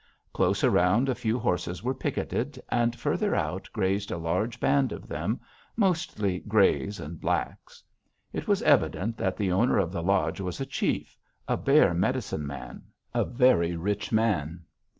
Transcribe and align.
Close 0.33 0.63
around 0.63 1.09
a 1.09 1.13
few 1.13 1.37
horses 1.37 1.83
were 1.83 1.93
picketed, 1.93 2.59
and 2.69 2.95
farther 2.95 3.35
out 3.35 3.69
grazed 3.71 4.09
a 4.09 4.17
large 4.17 4.59
band 4.59 4.91
of 4.91 5.07
them, 5.07 5.39
mostly 5.75 6.39
grays 6.39 6.99
and 6.99 7.21
blacks. 7.21 7.83
It 8.33 8.47
was 8.47 8.63
evident 8.63 9.15
that 9.17 9.37
the 9.37 9.51
owner 9.51 9.77
of 9.77 9.91
the 9.91 10.01
lodge 10.01 10.41
was 10.41 10.59
a 10.59 10.65
chief, 10.65 11.15
a 11.47 11.55
bear 11.55 11.93
medicine 11.93 12.47
man, 12.47 12.81
a 13.13 13.23
very 13.23 13.75
rich 13.75 14.11
man. 14.11 14.61